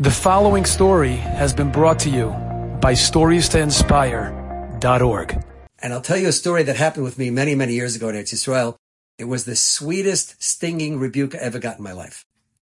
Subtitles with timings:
[0.00, 2.28] The following story has been brought to you
[2.80, 5.44] by StoriesToInspire.org.
[5.80, 8.14] And I'll tell you a story that happened with me many, many years ago in
[8.14, 8.76] Eretz Yisrael.
[9.18, 12.24] It was the sweetest, stinging rebuke I ever got in my life.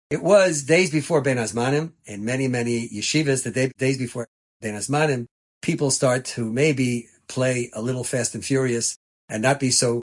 [0.08, 4.26] It was days before Bein Hazmanim, in many, many yeshivas, the day, days before
[4.62, 5.26] Bein Hazmanim,
[5.60, 8.96] people start to maybe play a little fast and furious
[9.28, 10.00] and not be so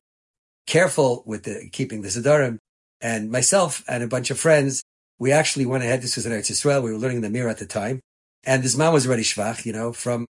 [0.68, 2.60] careful with the, keeping the sedarim.
[3.02, 4.84] And myself and a bunch of friends
[5.20, 6.02] we actually went ahead.
[6.02, 6.84] This was in Eretz Yisrael.
[6.84, 8.02] We were learning the Mir at the time.
[8.44, 10.26] And this man was already shvach, you know, from,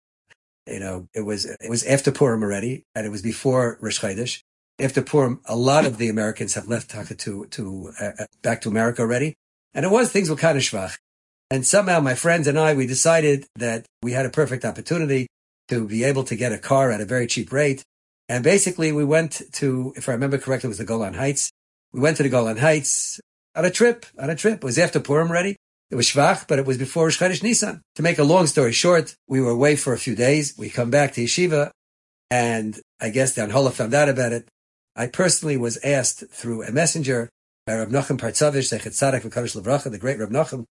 [0.68, 4.40] you know, it was, it was after Purim already, and it was before Rosh Chodesh.
[4.80, 8.70] After Purim, a lot of the Americans have left to, to, uh, uh, back to
[8.70, 9.34] America already.
[9.74, 10.98] And it was, things were kind of shvach.
[11.52, 15.28] And somehow my friends and I, we decided that we had a perfect opportunity
[15.68, 17.84] to be able to get a car at a very cheap rate.
[18.28, 21.52] And basically we went to, if I remember correctly, it was the Golan Heights.
[21.94, 23.20] We went to the Golan Heights
[23.56, 24.56] on a trip, on a trip.
[24.56, 25.56] It was after Purim already.
[25.92, 27.82] It was Shvach, but it was before Rosh Chodesh Nisan.
[27.96, 30.56] To make a long story short, we were away for a few days.
[30.58, 31.72] We come back to yeshiva,
[32.32, 34.48] and I guess the hanhala found out about it.
[34.96, 37.30] I personally was asked through a messenger
[37.68, 40.66] by Rav Nachum Partzovitz, Zecher Tzaddik Livracha, the great Rav Nachum,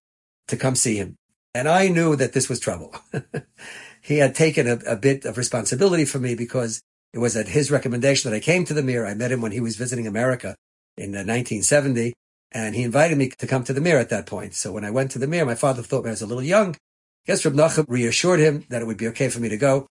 [0.47, 1.15] to come see him.
[1.53, 2.93] And I knew that this was trouble.
[4.01, 6.81] he had taken a, a, bit of responsibility for me because
[7.13, 9.05] it was at his recommendation that I came to the Mir.
[9.05, 10.55] I met him when he was visiting America
[10.97, 12.13] in 1970.
[12.51, 14.55] And he invited me to come to the Mir at that point.
[14.55, 16.75] So when I went to the Mir, my father thought I was a little young.
[17.25, 19.87] Guess Reb Nachum reassured him that it would be okay for me to go.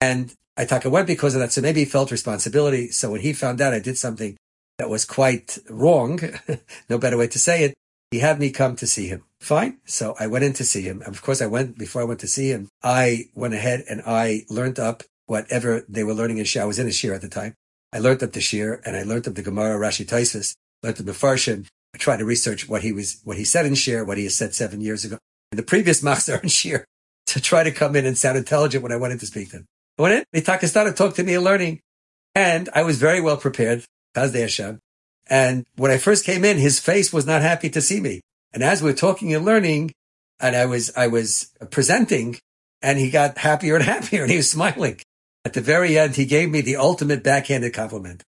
[0.00, 1.52] And I I went because of that.
[1.52, 2.88] So maybe he felt responsibility.
[2.88, 4.36] So when he found out I did something
[4.78, 6.20] that was quite wrong,
[6.88, 7.74] no better way to say it,
[8.10, 9.24] he had me come to see him.
[9.40, 9.78] Fine.
[9.84, 11.00] So I went in to see him.
[11.02, 14.02] And of course, I went, before I went to see him, I went ahead and
[14.04, 16.62] I learned up whatever they were learning in shiur.
[16.62, 17.54] I was in a shiur at the time.
[17.92, 21.06] I learned up the shiur and I learned up the Gemara, Rashi Tosfos, learned up
[21.06, 24.18] the Farshim, I tried to research what he was, what he said in shiur, what
[24.18, 25.18] he has said seven years ago.
[25.50, 26.84] The previous Machzor in shiur,
[27.26, 29.58] to try to come in and sound intelligent when I went in to speak to
[29.58, 29.66] him.
[29.98, 31.80] I went in, Takastana talked to me and learning,
[32.34, 33.84] and I was very well prepared,
[34.14, 34.78] Tazdei Hashem.
[35.28, 38.20] And when I first came in, his face was not happy to see me.
[38.52, 39.92] And as we are talking and learning,
[40.40, 42.38] and I was, I was presenting,
[42.82, 45.00] and he got happier and happier, and he was smiling.
[45.44, 48.22] At the very end, he gave me the ultimate backhanded compliment.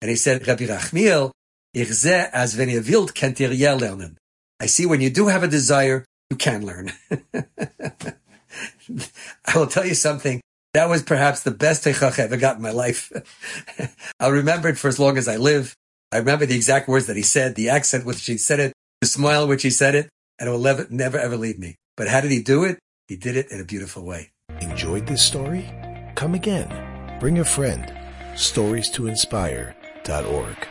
[0.00, 1.32] And he said, Rabbi Rachmiel,
[1.72, 4.16] Ich sehe, als wenn ja lernen.
[4.60, 6.92] I see when you do have a desire, you can learn.
[9.44, 10.40] I will tell you something.
[10.74, 13.12] That was perhaps the best tochacha I ever got in my life.
[14.20, 15.74] I'll remember it for as long as I live.
[16.10, 18.72] I remember the exact words that he said, the accent with which he said it,
[19.00, 20.08] the smile which he said it,
[20.38, 21.76] and it will never, never ever leave me.
[21.96, 22.78] But how did he do it?
[23.08, 24.30] He did it in a beautiful way.
[24.60, 25.70] Enjoyed this story?
[26.14, 27.18] Come again.
[27.20, 27.92] Bring a friend.
[28.36, 30.68] Stories to inspire.org.